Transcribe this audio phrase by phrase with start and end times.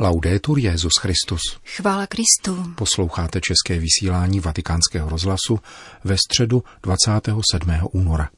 [0.00, 1.40] Laudetur Jezus Christus.
[1.76, 2.72] Chvála Kristu.
[2.76, 5.58] Posloucháte české vysílání Vatikánského rozhlasu
[6.04, 7.70] ve středu 27.
[7.92, 8.28] února.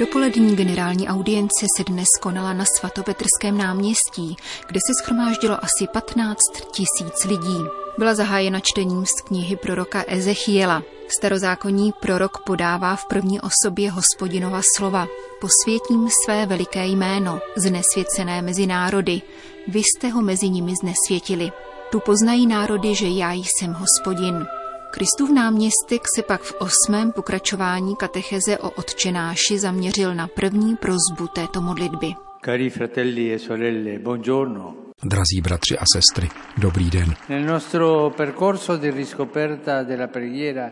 [0.00, 4.36] Dopolední generální audience se dnes konala na svatopetrském náměstí,
[4.66, 6.38] kde se schromáždilo asi 15
[6.72, 7.83] tisíc lidí.
[7.98, 10.82] Byla zahájena čtením z knihy proroka Ezechiela.
[11.08, 15.06] Starozákonní prorok podává v první osobě hospodinova slova.
[15.40, 19.22] Posvětím své veliké jméno, znesvěcené mezi národy.
[19.68, 21.52] Vy jste ho mezi nimi znesvětili.
[21.90, 24.46] Tu poznají národy, že já jsem hospodin.
[24.90, 31.60] Kristův náměstek se pak v osmém pokračování katecheze o otčenáši zaměřil na první prozbu této
[31.60, 32.14] modlitby.
[32.44, 34.92] Cari fratelli e sorelle, buongiorno.
[35.02, 37.14] Drazí bratři a sestry, dobrý den.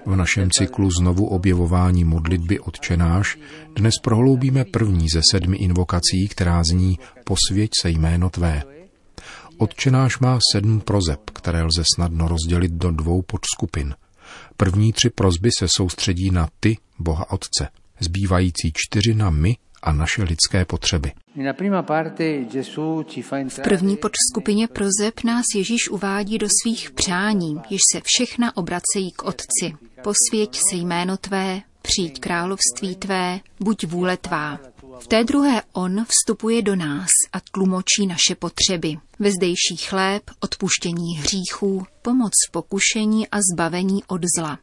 [0.07, 3.39] V našem cyklu znovu objevování modlitby odčenáš
[3.77, 8.63] dnes prohloubíme první ze sedmi invokací, která zní Posvěť se jméno tvé.
[9.59, 13.95] Odčenáš má sedm prozeb, které lze snadno rozdělit do dvou podskupin.
[14.57, 17.69] První tři prozby se soustředí na ty, Boha Otce,
[18.01, 21.13] zbývající čtyři na my a naše lidské potřeby.
[23.49, 29.23] V první podskupině prozeb nás Ježíš uvádí do svých přání, jež se všechna obracejí k
[29.23, 29.75] Otci.
[30.03, 34.59] Posvěť se jméno Tvé, přijď království Tvé, buď vůle Tvá.
[35.01, 38.97] V té druhé on vstupuje do nás a tlumočí naše potřeby.
[39.19, 44.59] Vezdejší chléb, odpuštění hříchů, pomoc v pokušení a zbavení od zla.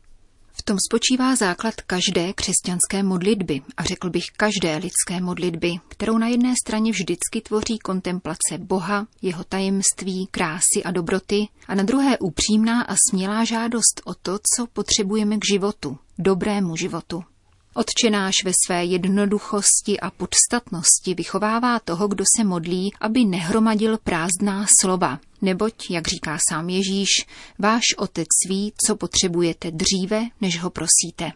[0.59, 6.27] V tom spočívá základ každé křesťanské modlitby a řekl bych každé lidské modlitby, kterou na
[6.27, 12.81] jedné straně vždycky tvoří kontemplace Boha, jeho tajemství, krásy a dobroty a na druhé upřímná
[12.81, 17.23] a smělá žádost o to, co potřebujeme k životu, dobrému životu.
[17.80, 25.19] Otčenáš ve své jednoduchosti a podstatnosti vychovává toho, kdo se modlí, aby nehromadil prázdná slova.
[25.41, 27.09] Neboť, jak říká sám Ježíš,
[27.59, 31.31] váš otec ví, co potřebujete dříve, než ho prosíte.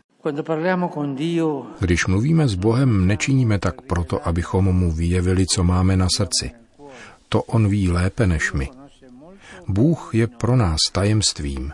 [1.80, 6.52] Když mluvíme s Bohem, nečiníme tak proto, abychom mu vyjevili, co máme na srdci.
[7.30, 8.70] To on ví lépe než my.
[9.68, 11.74] Bůh je pro nás tajemstvím,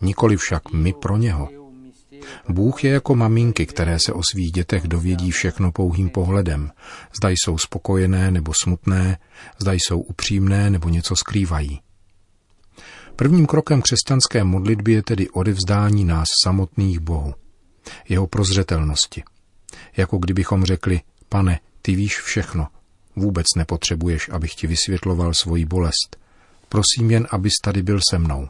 [0.00, 1.59] nikoli však my pro něho.
[2.48, 6.70] Bůh je jako maminky, které se o svých dětech dovědí všechno pouhým pohledem.
[7.16, 9.18] Zda jsou spokojené nebo smutné,
[9.58, 11.80] zda jsou upřímné nebo něco skrývají.
[13.16, 17.34] Prvním krokem křesťanské modlitby je tedy odevzdání nás samotných Bohu,
[18.08, 19.22] jeho prozřetelnosti.
[19.96, 22.68] Jako kdybychom řekli, pane, ty víš všechno,
[23.16, 26.16] vůbec nepotřebuješ, abych ti vysvětloval svoji bolest.
[26.68, 28.48] Prosím jen, abys tady byl se mnou.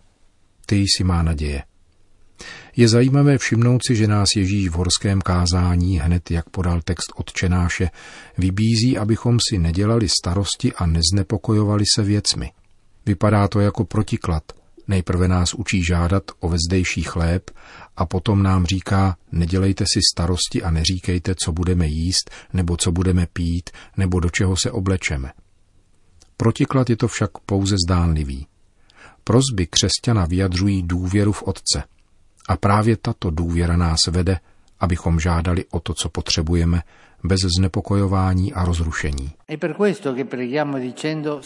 [0.66, 1.62] Ty jsi má naděje.
[2.76, 7.90] Je zajímavé všimnout si, že nás Ježíš v horském kázání, hned jak podal text odčenáše,
[8.38, 12.50] vybízí, abychom si nedělali starosti a neznepokojovali se věcmi.
[13.06, 14.42] Vypadá to jako protiklad.
[14.88, 17.50] Nejprve nás učí žádat o vezdejší chléb
[17.96, 23.26] a potom nám říká, nedělejte si starosti a neříkejte, co budeme jíst, nebo co budeme
[23.32, 25.32] pít, nebo do čeho se oblečeme.
[26.36, 28.46] Protiklad je to však pouze zdánlivý.
[29.24, 31.82] Prozby křesťana vyjadřují důvěru v Otce–
[32.48, 34.40] a právě tato důvěra nás vede,
[34.80, 36.82] abychom žádali o to, co potřebujeme,
[37.24, 39.30] bez znepokojování a rozrušení.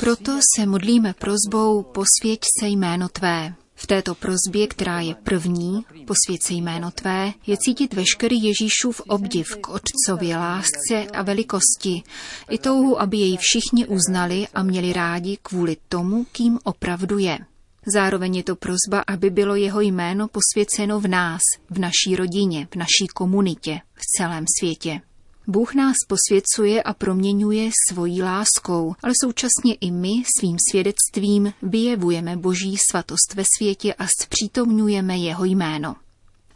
[0.01, 3.55] Proto se modlíme prozbou posvěť se jméno Tvé.
[3.77, 9.57] V této prozbě, která je první, posvěť se jméno Tvé, je cítit veškerý Ježíšův obdiv
[9.57, 12.03] k Otcově lásce a velikosti,
[12.51, 17.39] i touhu, aby jej všichni uznali a měli rádi kvůli tomu, kým opravdu je.
[17.87, 21.41] Zároveň je to prozba, aby bylo jeho jméno posvěceno v nás,
[21.71, 25.01] v naší rodině, v naší komunitě, v celém světě.
[25.47, 32.77] Bůh nás posvěcuje a proměňuje svojí láskou, ale současně i my svým svědectvím vyjevujeme boží
[32.91, 35.97] svatost ve světě a zpřítomňujeme jeho jméno.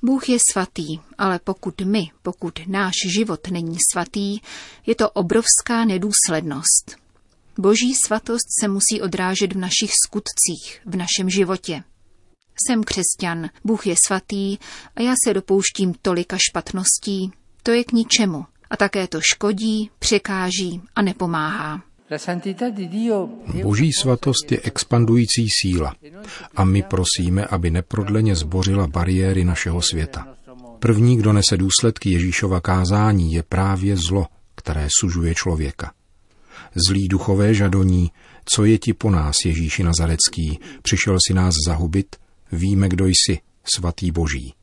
[0.03, 4.38] Bůh je svatý, ale pokud my, pokud náš život není svatý,
[4.87, 7.07] je to obrovská nedůslednost.
[7.58, 11.82] Boží svatost se musí odrážet v našich skutcích, v našem životě.
[12.66, 14.58] Jsem křesťan, Bůh je svatý
[14.96, 17.32] a já se dopouštím tolika špatností.
[17.62, 21.82] To je k ničemu a také to škodí, překáží a nepomáhá.
[23.62, 25.94] Boží svatost je expandující síla
[26.56, 30.26] a my prosíme, aby neprodleně zbořila bariéry našeho světa.
[30.78, 35.93] První, kdo nese důsledky Ježíšova kázání, je právě zlo, které sužuje člověka.
[36.88, 38.11] Zlí duchové žadoní,
[38.55, 42.17] co je ti po nás, Ježíši Nazarecký, přišel si nás zahubit,
[42.53, 44.55] víme, kdo jsi, svatý boží.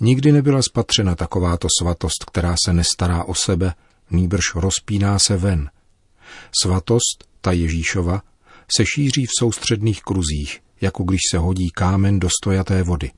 [0.00, 3.74] Nikdy nebyla spatřena takováto svatost, která se nestará o sebe,
[4.10, 5.70] nýbrž rozpíná se ven.
[6.62, 8.22] Svatost, ta Ježíšova,
[8.76, 13.10] se šíří v soustředných kruzích, jako když se hodí kámen do stojaté vody.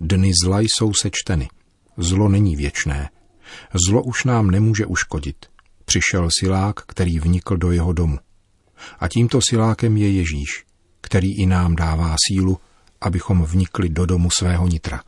[0.00, 1.48] Dny zla jsou sečteny.
[1.96, 3.10] Zlo není věčné.
[3.88, 5.46] Zlo už nám nemůže uškodit.
[5.86, 8.18] Přišel silák, který vnikl do jeho domu.
[9.00, 10.64] A tímto silákem je Ježíš,
[11.00, 12.58] který i nám dává sílu,
[13.00, 15.02] abychom vnikli do domu svého nitra.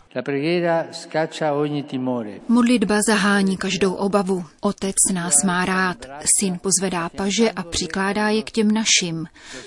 [2.48, 4.44] Modlitba zahání každou obavu.
[4.60, 6.06] Otec nás má rád,
[6.38, 9.26] syn pozvedá paže a přikládá je k těm našim.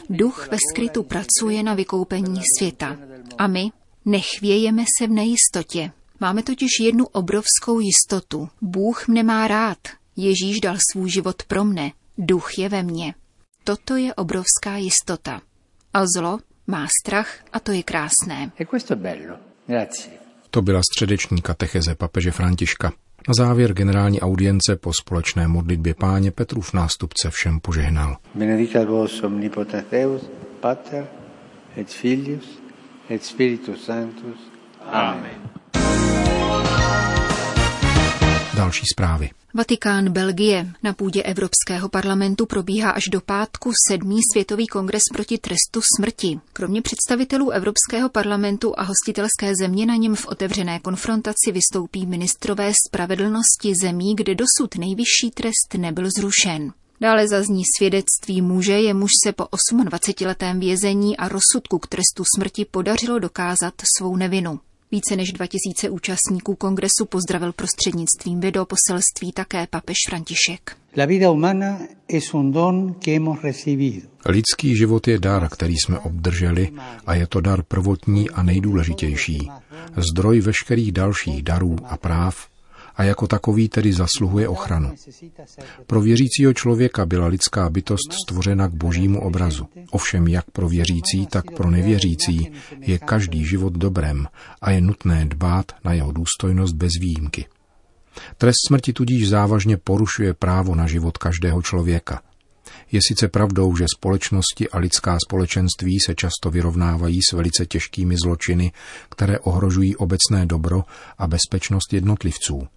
[0.10, 2.98] Duch ve skrytu pracuje na vykoupení světa.
[3.38, 3.72] A my
[4.06, 5.92] nechvějeme se v nejistotě.
[6.20, 8.50] Máme totiž jednu obrovskou jistotu.
[8.62, 9.78] Bůh mne má rád.
[10.16, 11.92] Ježíš dal svůj život pro mne.
[12.18, 13.14] Duch je ve mně.
[13.64, 15.42] Toto je obrovská jistota.
[15.94, 18.52] A zlo má strach a to je krásné.
[19.70, 19.88] E
[20.50, 22.92] to byla středeční katecheze papeže Františka.
[23.28, 28.18] Na závěr generální audience po společné modlitbě páně Petrův nástupce všem požehnal.
[28.36, 30.22] Benedicat vos omnipotens Deus,
[30.60, 31.08] Pater,
[31.78, 32.62] et Filius,
[33.10, 34.52] et Spiritus Sanctus.
[34.86, 35.61] Amen.
[38.56, 39.30] Další zprávy.
[39.54, 40.72] Vatikán Belgie.
[40.84, 46.40] Na půdě Evropského parlamentu probíhá až do pátku sedmý světový kongres proti trestu smrti.
[46.54, 53.74] Kromě představitelů Evropského parlamentu a hostitelské země na něm v otevřené konfrontaci vystoupí ministrové spravedlnosti
[53.82, 56.74] zemí, kde dosud nejvyšší trest nebyl zrušen.
[57.02, 63.20] Dále zazní svědectví muže, jemuž se po 28-letém vězení a rozsudku k trestu smrti podařilo
[63.20, 64.60] dokázat svou nevinu.
[64.92, 70.78] Více než 2000 účastníků kongresu pozdravil prostřednictvím videoposelství také papež František.
[74.26, 76.72] Lidský život je dar, který jsme obdrželi
[77.06, 79.50] a je to dar prvotní a nejdůležitější.
[79.98, 82.48] Zdroj veškerých dalších darů a práv,
[82.96, 84.94] a jako takový tedy zasluhuje ochranu.
[85.88, 89.68] Pro věřícího člověka byla lidská bytost stvořena k božímu obrazu.
[89.92, 94.28] Ovšem jak pro věřící, tak pro nevěřící je každý život dobrem
[94.62, 97.46] a je nutné dbát na jeho důstojnost bez výjimky.
[98.38, 102.22] Trest smrti tudíž závažně porušuje právo na život každého člověka.
[102.92, 108.72] Je sice pravdou, že společnosti a lidská společenství se často vyrovnávají s velice těžkými zločiny,
[109.10, 110.84] které ohrožují obecné dobro
[111.18, 112.68] a bezpečnost jednotlivců.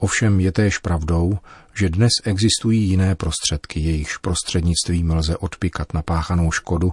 [0.00, 1.38] Ovšem je též pravdou,
[1.74, 6.92] že dnes existují jiné prostředky, jejichž prostřednictvím lze odpikat napáchanou škodu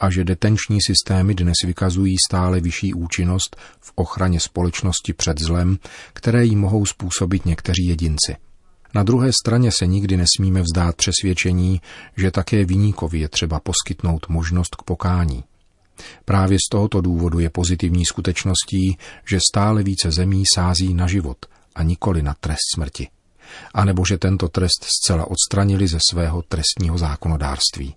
[0.00, 5.78] a že detenční systémy dnes vykazují stále vyšší účinnost v ochraně společnosti před zlem,
[6.12, 8.36] které jí mohou způsobit někteří jedinci.
[8.94, 11.80] Na druhé straně se nikdy nesmíme vzdát přesvědčení,
[12.16, 15.44] že také viníkovi je třeba poskytnout možnost k pokání.
[16.24, 18.98] Právě z tohoto důvodu je pozitivní skutečností,
[19.28, 21.38] že stále více zemí sází na život–
[21.74, 23.08] a nikoli na trest smrti.
[23.74, 27.94] A nebo že tento trest zcela odstranili ze svého trestního zákonodárství.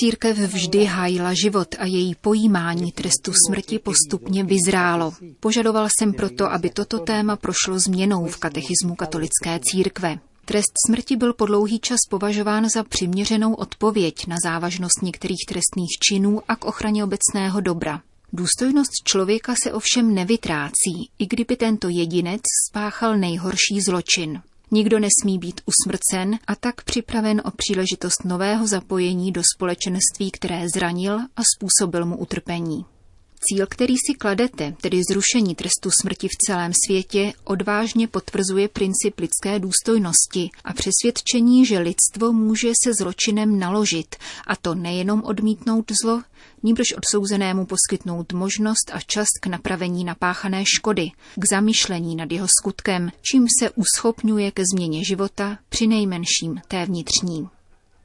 [0.00, 5.12] Církev vždy hájila život a její pojímání trestu smrti postupně vyzrálo.
[5.40, 10.18] Požadoval jsem proto, aby toto téma prošlo změnou v katechismu katolické církve.
[10.44, 16.42] Trest smrti byl po dlouhý čas považován za přiměřenou odpověď na závažnost některých trestných činů
[16.48, 18.00] a k ochraně obecného dobra.
[18.36, 22.40] Důstojnost člověka se ovšem nevytrácí, i kdyby tento jedinec
[22.70, 24.42] spáchal nejhorší zločin.
[24.70, 31.18] Nikdo nesmí být usmrcen a tak připraven o příležitost nového zapojení do společenství, které zranil
[31.36, 32.84] a způsobil mu utrpení.
[33.48, 39.58] Cíl, který si kladete, tedy zrušení trestu smrti v celém světě, odvážně potvrzuje princip lidské
[39.58, 46.22] důstojnosti a přesvědčení, že lidstvo může se zločinem naložit, a to nejenom odmítnout zlo,
[46.62, 53.10] níbrž odsouzenému poskytnout možnost a čas k napravení napáchané škody, k zamýšlení nad jeho skutkem,
[53.30, 57.48] čím se uschopňuje ke změně života, při nejmenším té vnitřní.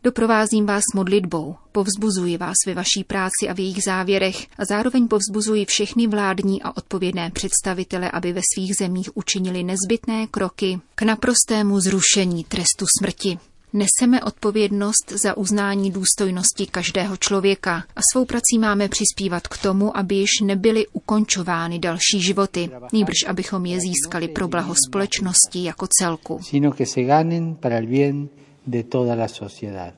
[0.04, 5.66] Doprovázím vás modlitbou, povzbuzuji vás ve vaší práci a v jejich závěrech a zároveň povzbuzuji
[5.66, 12.44] všechny vládní a odpovědné představitele, aby ve svých zemích učinili nezbytné kroky k naprostému zrušení
[12.44, 13.38] trestu smrti.
[13.74, 20.16] Neseme odpovědnost za uznání důstojnosti každého člověka a svou prací máme přispívat k tomu, aby
[20.16, 26.40] již nebyly ukončovány další životy, nýbrž abychom je získali pro blaho společnosti jako celku.
[26.44, 28.30] Sino que se ganen para el bien
[28.70, 29.94] de toda la sociedad.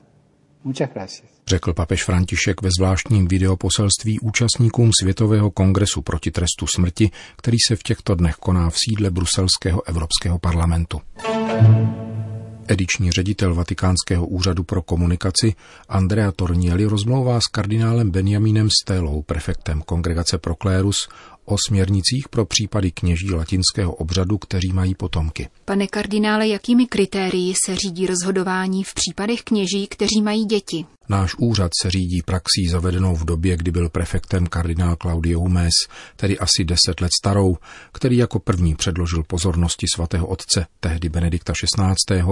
[0.64, 1.32] Muchas gracias.
[1.46, 7.82] Řekl papež František ve zvláštním videoposelství účastníkům Světového kongresu proti trestu smrti, který se v
[7.82, 11.00] těchto dnech koná v sídle Bruselského Evropského parlamentu.
[12.68, 15.54] Ediční ředitel Vatikánského úřadu pro komunikaci
[15.88, 21.08] Andrea Tornielli rozmlouvá s kardinálem Benjamínem Stélou, prefektem Kongregace Proklérus,
[21.44, 25.48] o směrnicích pro případy kněží latinského obřadu, kteří mají potomky.
[25.64, 30.86] Pane kardinále, jakými kritérii se řídí rozhodování v případech kněží, kteří mají děti?
[31.08, 35.72] Náš úřad se řídí praxí zavedenou v době, kdy byl prefektem kardinál Claudio Humes,
[36.16, 37.56] tedy asi deset let starou,
[37.92, 42.22] který jako první předložil pozornosti svatého otce, tehdy Benedikta XVI.,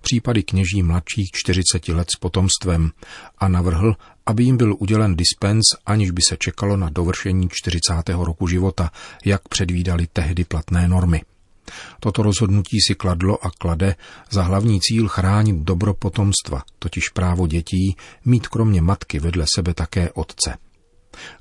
[0.00, 2.90] případy kněží mladších 40 let s potomstvem
[3.38, 3.96] a navrhl,
[4.26, 8.08] aby jim byl udělen dispens, aniž by se čekalo na dovršení 40.
[8.08, 8.90] roku života,
[9.24, 11.20] jak předvídali tehdy platné normy.
[12.00, 13.96] Toto rozhodnutí si kladlo a klade
[14.30, 20.10] za hlavní cíl chránit dobro potomstva, totiž právo dětí mít kromě matky vedle sebe také
[20.10, 20.56] otce.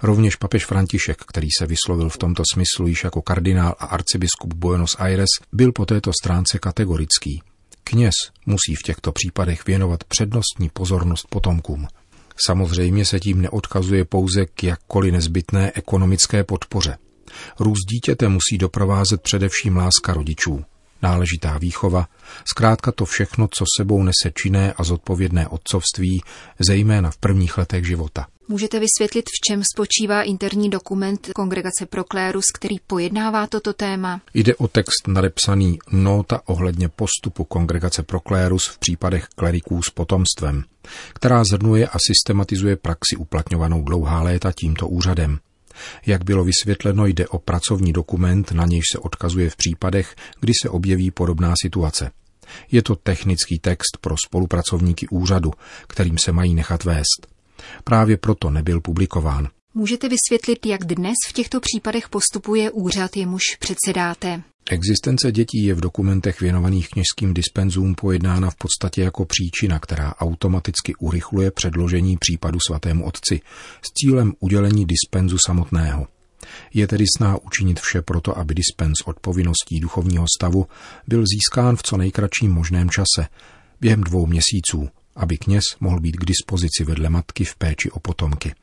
[0.02, 4.96] Rovněž papež František, který se vyslovil v tomto smyslu již jako kardinál a arcibiskup Buenos
[5.00, 7.42] Aires, byl po této stránce kategorický.
[7.84, 8.14] Kněz
[8.46, 11.88] musí v těchto případech věnovat přednostní pozornost potomkům.
[12.46, 16.98] Samozřejmě se tím neodkazuje pouze k jakkoliv nezbytné ekonomické podpoře.
[17.60, 20.64] Růst dítěte musí doprovázet především láska rodičů,
[21.02, 22.08] náležitá výchova,
[22.46, 26.22] zkrátka to všechno, co sebou nese činné a zodpovědné otcovství,
[26.60, 28.28] zejména v prvních letech života.
[28.52, 34.22] Můžete vysvětlit, v čem spočívá interní dokument Kongregace pro klérus, který pojednává toto téma?
[34.34, 40.64] Jde o text nadepsaný nota ohledně postupu Kongregace pro klérus v případech kleriků s potomstvem,
[41.14, 45.40] která zhrnuje a systematizuje praxi uplatňovanou dlouhá léta tímto úřadem.
[46.06, 50.70] Jak bylo vysvětleno, jde o pracovní dokument, na nějž se odkazuje v případech, kdy se
[50.70, 52.12] objeví podobná situace.
[52.72, 55.52] Je to technický text pro spolupracovníky úřadu,
[55.88, 57.28] kterým se mají nechat vést.
[57.84, 59.48] Právě proto nebyl publikován.
[59.74, 64.42] Můžete vysvětlit, jak dnes v těchto případech postupuje úřad, jemuž předsedáte?
[64.70, 70.96] Existence dětí je v dokumentech věnovaných kněžským dispenzům pojednána v podstatě jako příčina, která automaticky
[70.96, 73.42] urychluje předložení případu svatému otci
[73.82, 76.08] s cílem udělení dispenzu samotného.
[76.74, 80.68] Je tedy sná učinit vše proto, aby dispens od povinností duchovního stavu
[81.08, 83.28] byl získán v co nejkratším možném čase,
[83.82, 88.54] během dvou měsíců, aby kněz mohl být k dispozici vedle matky v péči o potomky.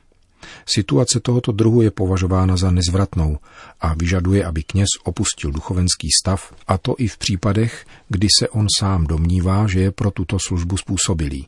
[0.67, 3.39] Situace tohoto druhu je považována za nezvratnou
[3.81, 8.67] a vyžaduje, aby kněz opustil duchovenský stav, a to i v případech, kdy se on
[8.79, 11.47] sám domnívá, že je pro tuto službu způsobilý.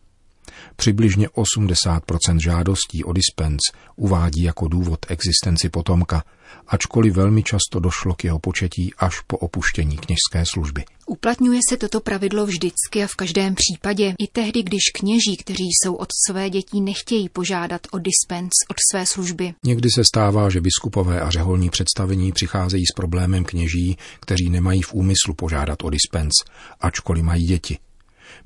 [0.81, 3.61] Přibližně 80% žádostí o dispens
[3.97, 6.25] uvádí jako důvod existenci potomka,
[6.67, 10.85] ačkoliv velmi často došlo k jeho početí až po opuštění kněžské služby.
[11.07, 15.95] Uplatňuje se toto pravidlo vždycky a v každém případě, i tehdy, když kněží, kteří jsou
[15.95, 19.55] otcové dětí, nechtějí požádat o dispens od své služby.
[19.65, 24.95] Někdy se stává, že biskupové a řeholní představení přicházejí s problémem kněží, kteří nemají v
[24.95, 26.33] úmyslu požádat o dispens,
[26.81, 27.79] ačkoliv mají děti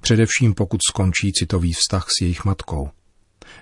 [0.02, 2.90] především pokud skončí citový vztah s jejich matkou.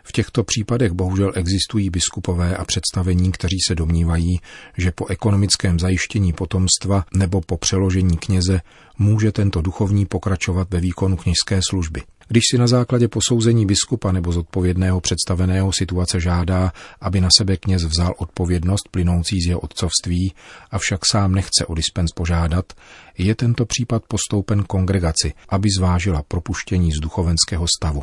[0.04, 4.40] V těchto případech bohužel existují biskupové a představení, kteří se domnívají,
[4.78, 8.60] že po ekonomickém zajištění potomstva nebo po přeložení kněze
[8.98, 12.02] může tento duchovní pokračovat ve výkonu kněžské služby.
[12.32, 17.84] Když si na základě posouzení biskupa nebo zodpovědného představeného situace žádá, aby na sebe kněz
[17.84, 20.32] vzal odpovědnost plynoucí z jeho otcovství,
[20.70, 22.72] avšak sám nechce o dispens požádat,
[23.18, 28.02] je tento případ postoupen kongregaci, aby zvážila propuštění z duchovenského stavu.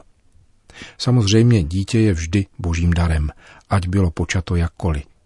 [0.98, 3.30] Samozřejmě dítě je vždy božím darem,
[3.70, 5.17] ať bylo počato jakkoliv.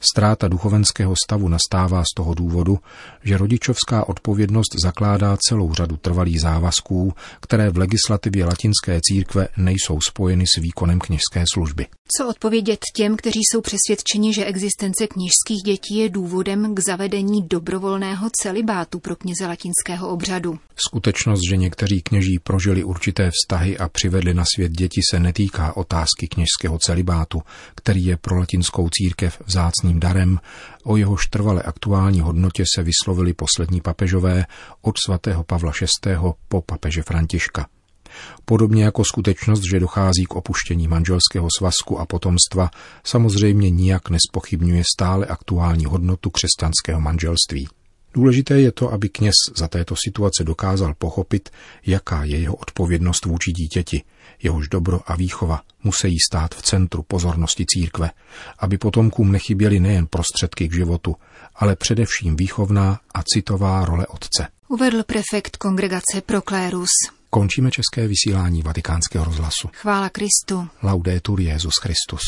[0.00, 2.78] Ztráta duchovenského stavu nastává z toho důvodu,
[3.24, 10.46] že rodičovská odpovědnost zakládá celou řadu trvalých závazků, které v legislativě latinské církve nejsou spojeny
[10.46, 11.86] s výkonem kněžské služby.
[12.16, 18.30] Co odpovědět těm, kteří jsou přesvědčeni, že existence kněžských dětí je důvodem k zavedení dobrovolného
[18.42, 20.58] celibátu pro kněze latinského obřadu?
[20.88, 26.28] Skutečnost, že někteří kněží prožili určité vztahy a přivedli na svět děti, se netýká otázky
[26.28, 27.42] kněžského celibátu,
[27.74, 29.42] který je pro latinskou církev
[29.76, 30.38] vzácným darem,
[30.84, 34.46] o jehož trvale aktuální hodnotě se vyslovili poslední papežové
[34.82, 35.72] od svatého Pavla
[36.06, 36.16] VI.
[36.48, 37.66] po papeže Františka.
[38.44, 42.70] Podobně jako skutečnost, že dochází k opuštění manželského svazku a potomstva,
[43.04, 47.68] samozřejmě nijak nespochybňuje stále aktuální hodnotu křesťanského manželství.
[48.14, 51.50] Důležité je to, aby kněz za této situace dokázal pochopit,
[51.86, 54.02] jaká je jeho odpovědnost vůči dítěti,
[54.42, 58.10] jehož dobro a výchova musí stát v centru pozornosti církve,
[58.58, 61.16] aby potomkům nechyběly nejen prostředky k životu,
[61.56, 64.48] ale především výchovná a citová role otce.
[64.68, 66.90] Uvedl prefekt kongregace Proklérus.
[67.30, 69.68] Končíme české vysílání vatikánského rozhlasu.
[69.72, 70.68] Chvála Kristu.
[70.82, 72.22] Laudetur Jezus Christus.